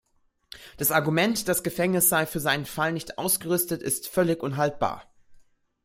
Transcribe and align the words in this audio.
Das 0.77 0.89
Argument, 0.89 1.47
das 1.47 1.61
Gefängnis 1.61 2.09
sei 2.09 2.25
für 2.25 2.39
seinen 2.39 2.65
Fall 2.65 2.91
nicht 2.91 3.19
ausgerüstet, 3.19 3.83
ist 3.83 4.07
völlig 4.07 4.41
unhaltbar. 4.41 5.05